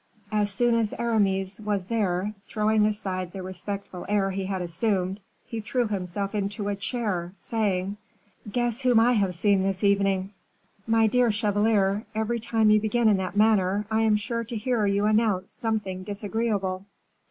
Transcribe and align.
As 0.31 0.51
soon 0.51 0.73
as 0.73 0.93
Aramis 0.97 1.59
was 1.59 1.85
there, 1.85 2.33
throwing 2.47 2.87
aside 2.87 3.33
the 3.33 3.43
respectful 3.43 4.03
air 4.09 4.31
he 4.31 4.45
had 4.45 4.59
assumed, 4.63 5.19
he 5.45 5.61
threw 5.61 5.87
himself 5.87 6.33
into 6.33 6.69
a 6.69 6.75
chair, 6.75 7.33
saying: 7.35 7.97
"Guess 8.51 8.81
whom 8.81 8.99
I 8.99 9.11
have 9.13 9.35
seen 9.35 9.61
this 9.61 9.83
evening?" 9.83 10.33
"My 10.87 11.05
dear 11.05 11.29
chevalier, 11.29 12.03
every 12.15 12.39
time 12.39 12.71
you 12.71 12.81
begin 12.81 13.09
in 13.09 13.17
that 13.17 13.37
manner, 13.37 13.85
I 13.91 14.01
am 14.01 14.15
sure 14.15 14.43
to 14.43 14.57
hear 14.57 14.87
you 14.87 15.05
announce 15.05 15.51
something 15.51 16.01
disagreeable." 16.01 16.83